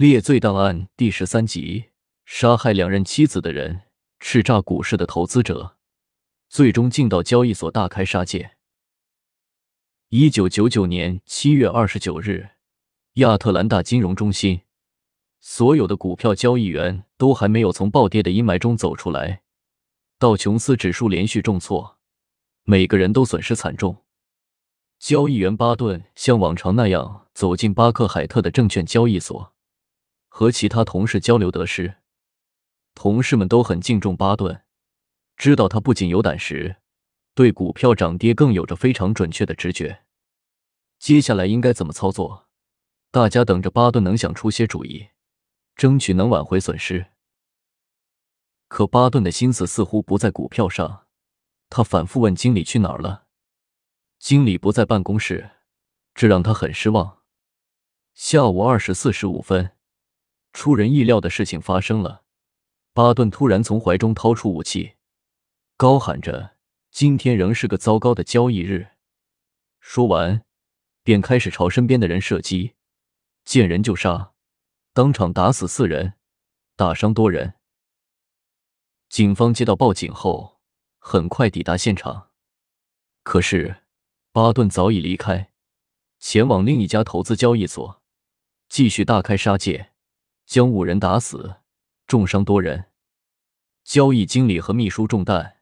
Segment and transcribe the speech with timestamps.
[0.00, 1.90] 列罪档案第十三集：
[2.24, 3.82] 杀害两任妻子的人，
[4.18, 5.76] 叱咤股市的投资者，
[6.48, 8.52] 最终进到交易所大开杀戒。
[10.08, 12.48] 一九九九年七月二十九日，
[13.16, 14.62] 亚特兰大金融中心，
[15.38, 19.42] 所有的股票交易员都还没有从暴跌的阴霾中走出来，
[20.18, 21.98] 道琼斯指数连续重挫，
[22.62, 24.02] 每个人都损失惨重。
[24.98, 29.52] 交易员巴顿像往常那样走进巴克海特的证券交易所，
[30.30, 31.96] 和其他同事交流得失。
[32.94, 34.62] 同事们都很敬重巴顿，
[35.36, 36.76] 知道他不仅有胆识，
[37.34, 40.04] 对股票涨跌更有着非常准确的直觉。
[40.98, 42.48] 接下来应该怎么操作？
[43.10, 45.08] 大家等着巴顿能想出些主意，
[45.74, 47.08] 争取能挽回损失。
[48.68, 51.06] 可巴顿的心思似乎不在股票上，
[51.68, 53.26] 他反复问经理去哪儿了。
[54.18, 55.50] 经理不在办公室，
[56.14, 57.20] 这让他很失望。
[58.14, 59.72] 下午二时四十五分，
[60.52, 62.24] 出人意料的事情发生了。
[62.92, 64.94] 巴顿突然从怀中掏出武器，
[65.76, 66.56] 高喊着
[66.90, 68.88] ：“今天仍是个糟糕的交易日。”
[69.80, 70.44] 说完，
[71.02, 72.74] 便开始朝身边的人射击，
[73.44, 74.32] 见人就杀，
[74.92, 76.14] 当场打死四人，
[76.76, 77.54] 打伤多人。
[79.08, 80.60] 警方接到报警后，
[80.98, 82.30] 很快抵达现场，
[83.22, 83.82] 可是。
[84.32, 85.50] 巴顿早已离开，
[86.20, 88.00] 前往另一家投资交易所，
[88.68, 89.89] 继续大开杀戒，
[90.50, 91.58] 将五人打死，
[92.08, 92.86] 重伤多人。
[93.84, 95.58] 交易经理和秘书中弹，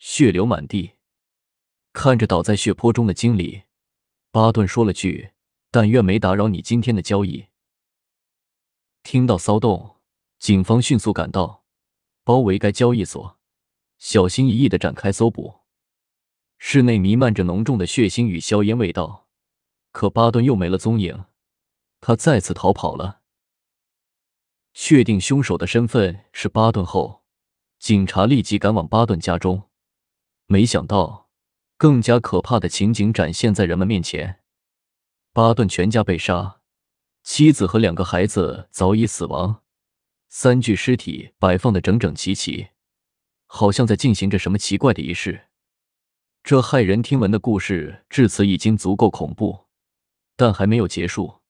[0.00, 0.94] 血流满地。
[1.92, 3.62] 看着倒在血泊中的经理，
[4.32, 5.30] 巴顿说了句
[5.70, 7.46] ：“但愿没打扰你今天的交易。”
[9.04, 9.98] 听到骚动，
[10.40, 11.62] 警方迅速赶到，
[12.24, 13.38] 包围该交易所，
[13.98, 15.60] 小心翼翼的展开搜捕。
[16.58, 19.28] 室内弥漫着浓重的血腥与硝烟味道，
[19.92, 21.26] 可巴顿又没了踪影，
[22.00, 23.20] 他再次逃跑了。
[24.74, 27.22] 确定凶手的身份是巴顿后，
[27.78, 29.70] 警察立即赶往巴顿家中。
[30.46, 31.30] 没想到，
[31.76, 34.40] 更加可怕的情景展现在人们面前：
[35.32, 36.60] 巴顿全家被杀，
[37.22, 39.62] 妻子和两个孩子早已死亡，
[40.28, 42.70] 三具尸体摆放的整整齐齐，
[43.46, 45.46] 好像在进行着什么奇怪的仪式。
[46.42, 49.66] 这骇人听闻的故事至此已经足够恐怖，
[50.36, 51.40] 但还没有结束。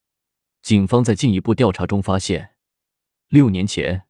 [0.63, 2.54] 警方在进一步调查中发现，
[3.35, 4.05] 六年前，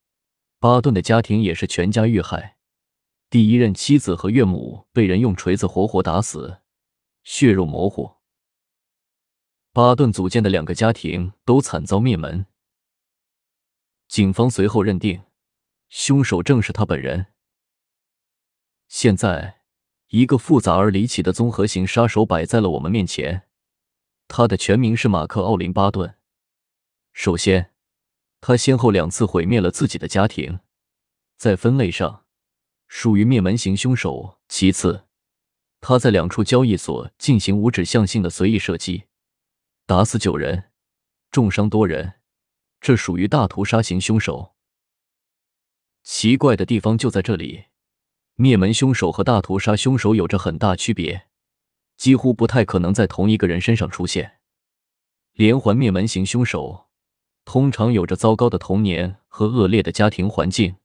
[0.58, 2.58] 巴顿的家庭也是全家遇害，
[3.30, 6.58] 第一任妻子和岳母被人用锤子活活打死，
[7.22, 8.16] 血肉模糊。
[9.72, 12.44] 巴顿组建的两个家庭都惨遭灭门。
[14.08, 15.22] 警方随后认定，
[15.88, 17.28] 凶手正是他本人。
[18.88, 19.62] 现在。
[20.08, 23.48] 一个复杂而离奇的综合型杀手摆在了我们面前，
[24.28, 26.14] 他的全名是马克·奥林巴顿。
[27.12, 27.73] 首先，
[28.46, 30.60] 他先后两次毁灭了自己的家庭，
[31.38, 32.26] 在分类上
[32.86, 34.38] 属于灭门型凶手。
[34.48, 35.06] 其次，
[35.80, 39.04] 他在两处交易所进行无指向性的随意射击，
[39.86, 40.64] 打死九人，
[41.30, 42.20] 重伤多人，
[42.82, 44.54] 这属于大屠杀型凶手。
[46.02, 47.68] 奇怪的地方就在这里。
[48.34, 51.28] 灭门凶手和大屠杀凶手有着很大区别，
[51.96, 54.40] 几乎不太可能在同一个人身上出现。
[55.32, 56.90] 连环灭门型凶手
[57.44, 60.76] 通常有着糟糕的童年和恶劣的家庭环境，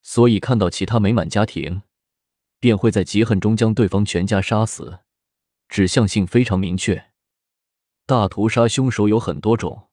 [0.00, 1.82] 所以看到其他美满家庭，
[2.58, 5.00] 便会在嫉恨中将对方全家杀死，
[5.68, 7.10] 指向性非常明确。
[8.06, 9.88] 大屠杀凶手有很多种，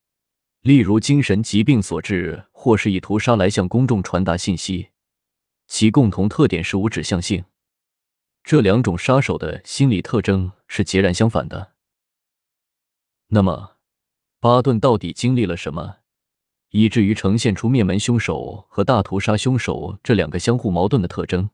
[0.61, 4.89] 例如精神疾病所致，或是以屠杀来向公众传达信息。
[5.67, 7.45] 其共同特点是无指向性，
[8.43, 11.73] 这两种杀手的心理特征是截然相反的。
[13.27, 13.77] 那么，
[14.41, 15.97] 巴顿到底经历了什么，
[16.69, 21.49] 以至于呈现出灭门凶手和大屠杀凶手这两个相互矛盾的特征？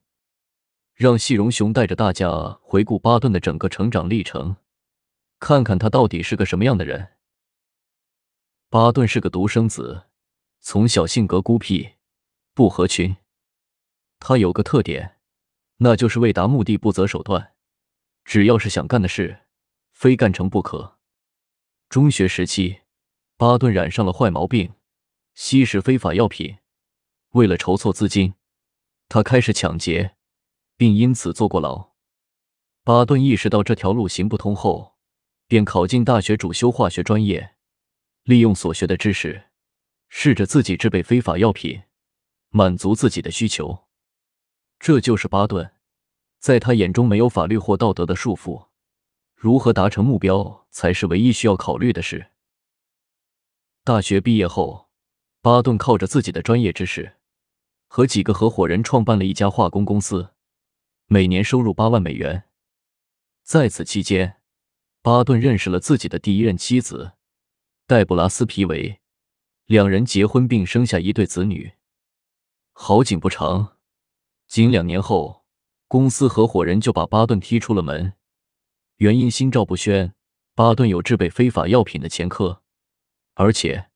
[0.94, 4.58] 让细荣雄带着大家回顾巴顿的整个成长历程，
[5.40, 7.14] 看看他到底是个什么样的人。
[8.70, 10.04] 巴顿是个独生子，
[10.60, 11.94] 从小性格孤僻，
[12.54, 13.16] 不合群。
[14.20, 15.18] 他有个特点，
[15.78, 17.54] 那就是为达目的不择手段，
[18.24, 19.40] 只要是想干的事，
[19.92, 20.95] 非干成不可。
[21.96, 22.82] 中学时期，
[23.38, 24.74] 巴顿染上了坏毛病，
[25.34, 26.58] 吸食非法药品。
[27.30, 28.34] 为了筹措资金，
[29.08, 30.18] 他开始抢劫，
[30.76, 31.94] 并因此坐过牢。
[32.84, 34.98] 巴顿意识到这条路行不通后，
[35.48, 37.56] 便考进大学，主修化学专业，
[38.24, 39.46] 利用所学的知识，
[40.10, 41.84] 试着自己制备非法药品，
[42.50, 43.86] 满足自己的需求。
[44.80, 45.72] 这就是巴顿，
[46.40, 48.68] 在他眼中没有法律或道德的束缚，
[49.36, 52.32] 如何达成目标才是唯一需要考虑的事。
[53.84, 54.90] 大学毕业后，
[55.42, 57.18] 巴顿靠着自己的专业知识，
[57.88, 60.32] 和几个合伙人创办了一家化工公司，
[61.06, 62.46] 每年收入八万美元。
[63.44, 64.42] 在此期间，
[65.04, 67.12] 巴顿认识了自己的第一任妻子
[67.86, 69.02] 黛布拉斯皮维，
[69.66, 71.74] 两人结婚并生下一对子女。
[72.72, 73.78] 好景不长，
[74.48, 75.46] 仅两年后，
[75.88, 78.14] 公司合伙人就把巴顿踢出了门，
[78.98, 80.14] 原因心照不宣，
[80.54, 82.62] 巴顿有制备非法药品的前科，
[83.34, 83.90] 而且。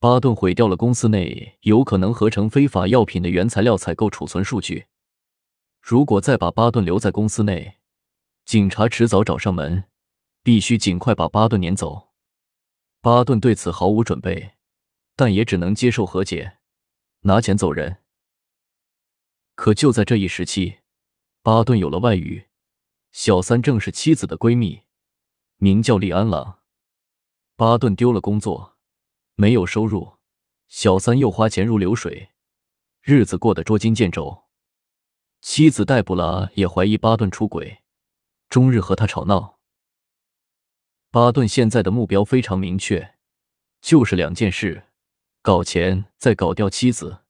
[0.00, 4.86] 巴顿毁掉了公司内有可能合成非法药品的原材料采购储存数据。
[5.80, 7.78] 如果再把巴顿留在公司内，
[8.44, 9.84] 警察迟早找上门，
[10.42, 12.08] 必须尽快把巴顿撵走。
[13.00, 14.54] 巴顿对此毫无准备，
[15.14, 16.58] 但也只能接受和解，
[17.20, 17.98] 拿钱走人。
[19.54, 20.78] 可就在这一时期，
[21.44, 22.48] 巴顿有了外遇，
[23.12, 24.82] 小三正是妻子的闺蜜，
[25.58, 26.60] 名叫利安朗。
[27.56, 28.72] 巴顿丢了工作。
[29.34, 30.18] 没有收入，
[30.68, 32.30] 小三又花钱如流水，
[33.00, 34.44] 日子过得捉襟见肘。
[35.40, 37.82] 妻子黛布拉也怀疑巴顿出轨，
[38.48, 39.58] 终日和他吵闹。
[41.10, 43.14] 巴顿现在的目标非常明确，
[43.80, 44.88] 就是两件事：
[45.40, 47.22] 搞钱，再搞掉妻子。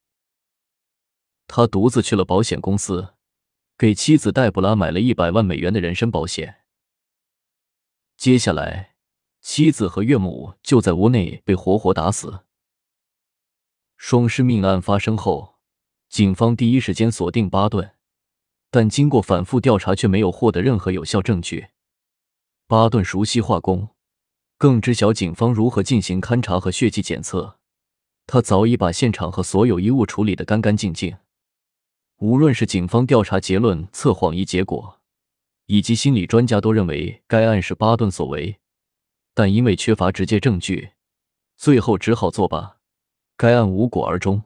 [1.47, 3.15] 他独自去了保险公司，
[3.77, 6.61] 给妻子黛布拉买了一百万美元的人身保险。
[8.17, 8.91] 接下来。
[9.45, 12.45] 妻子和岳母就在屋内被活活打死。
[13.97, 15.55] 双尸命案发生后，
[16.07, 17.91] 警方第一时间锁定巴顿，
[18.71, 21.67] 但经过反复调查，却没有获得任何有效证据。
[22.67, 23.89] 巴顿熟悉化工，
[24.57, 27.59] 更知晓警方如何进行勘查和血迹检测，
[28.25, 31.17] 他早已把现场和所有衣物处理得干干净净。
[32.23, 35.01] 无论是警方调查结论、测谎仪结果，
[35.65, 38.61] 以及心理专家都认为该案是巴顿所为。
[39.33, 40.93] 但因为缺乏直接证据，
[41.57, 42.77] 最后只好作罢，
[43.35, 44.43] 该案无果而终。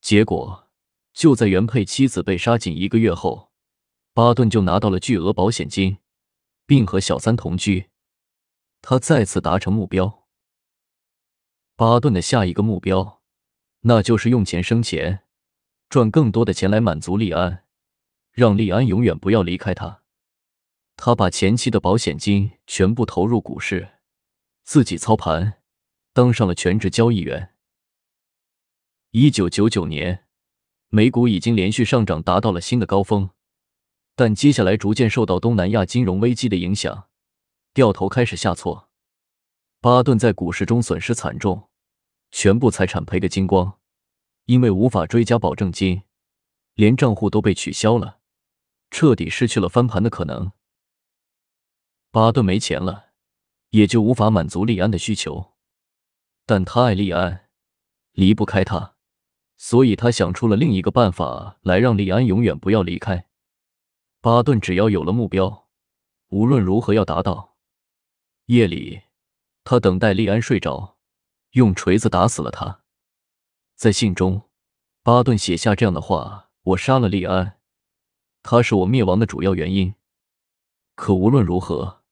[0.00, 0.68] 结果
[1.12, 3.50] 就在原配妻子被杀仅一个月后，
[4.14, 5.98] 巴顿就拿到了巨额保险金，
[6.66, 7.90] 并和小三同居。
[8.80, 10.28] 他再次达成目标。
[11.74, 13.20] 巴顿的下一个目标，
[13.80, 15.24] 那就是用钱生钱，
[15.92, 17.64] 赚更多的钱来满足利安，
[18.30, 20.00] 让利安永远不要离开他。
[20.96, 23.96] 他把前妻的保险金全部投入股市，
[24.64, 25.60] 自己操盘，
[26.14, 27.52] 当上了全职交易员。
[29.10, 30.24] 一九九九年，
[30.88, 33.28] 美股已经连续上涨，达到了新的高峰，
[34.16, 37.10] 但接下来逐渐受到东南亚金融危机的影响，
[37.74, 38.88] 掉头开始下挫。
[39.82, 41.68] 巴顿在股市中损失惨重，
[42.30, 43.78] 全部财产赔个精光，
[44.46, 46.02] 因为无法追加保证金，
[46.74, 48.18] 连账户都被取消了，
[48.90, 50.52] 彻底失去了翻盘的可能。
[52.10, 53.12] 巴顿没钱了，
[53.70, 55.52] 也就无法满足利安的需求，
[56.44, 57.48] 但他爱利安，
[58.12, 58.96] 离不开他，
[59.56, 63.28] 所以他想出了另一个办法来让利安永远不要离开。
[64.20, 65.68] 巴顿只要有了目标，
[66.28, 67.56] 无论如何要达到。
[68.46, 69.02] 夜里，
[69.64, 70.98] 他等待利安睡着，
[71.52, 72.81] 用锤子打死了他。
[73.82, 74.48] 在信中，
[75.02, 77.58] 巴顿写下这样的话：“我杀了利安，
[78.40, 79.96] 他是我灭亡的主要原因。
[80.94, 82.04] 可无论如何。”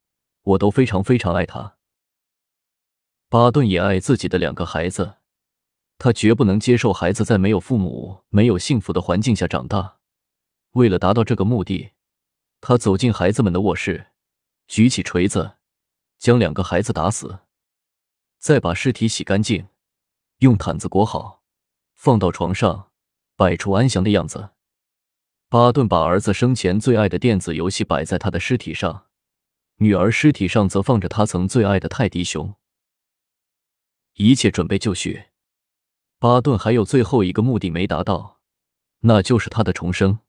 [0.43, 1.77] 我都非常非常爱他。
[3.29, 5.19] 巴顿也爱自己的两个孩子，
[5.97, 9.99] 他绝不能接受孩子在没有父母、没有幸福的环境下长大。
[10.73, 11.93] 为了达到这个目的，
[12.61, 14.09] 他走进孩子们的卧室，
[14.67, 15.59] 举起锤子，
[16.19, 17.41] 将两个孩子打死，
[18.39, 19.69] 再把尸体洗干净，
[20.39, 21.40] 用毯子裹好，
[22.03, 22.93] 放到床上，
[23.37, 24.53] 摆出安详的样子。
[25.51, 29.09] 巴顿把儿子生前最爱的电子游戏摆在他的尸体上。
[29.77, 32.55] 女儿尸体上则放着他曾最爱的泰迪熊。
[34.15, 35.25] 一切准备就绪，
[36.19, 38.41] 巴顿还有最后一个目的没达到，
[39.01, 40.21] 那就是他的重生。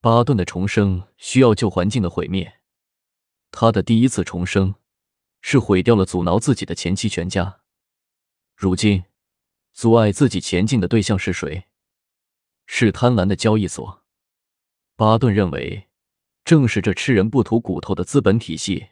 [0.00, 2.54] 巴顿的重生需要旧环境的毁灭。
[3.52, 4.74] 他的第一次重生
[5.40, 7.60] 是毁掉了阻挠自己的前妻全家。
[8.56, 9.04] 如今，
[9.72, 11.64] 阻碍自己前进的对象是谁？
[12.66, 14.02] 是贪婪的交易所。
[14.96, 15.88] 巴顿认为。
[16.44, 18.88] 正是这吃人不吐骨头的资本体系，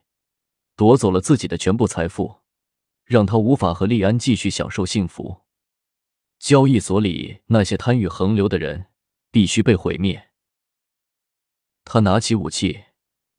[0.76, 2.42] 夺走了自己的全部财富，
[3.04, 5.42] 让他无法和利安继续享受幸福。
[6.38, 8.86] 交易所里那些贪欲横流的人
[9.32, 10.30] 必须被毁灭。
[11.84, 12.84] 他拿起武器，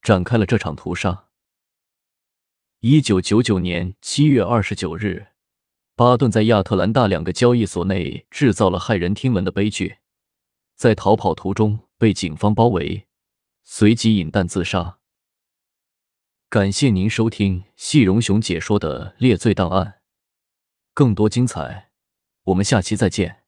[0.02, 1.30] 展开了这场屠杀。
[2.82, 5.30] 一九九九年七月二十九日，
[6.04, 9.98] 巴顿在亚特兰大两个交易所内制造了骇人听闻的悲剧，
[10.76, 13.08] 在逃跑途中被警方包围。
[13.64, 14.98] 随即引弹自杀。
[16.50, 19.86] 感谢您收听细荣雄解说的《猎罪档案》，
[20.96, 21.92] 更多精彩，
[22.46, 23.41] 我们下期再见。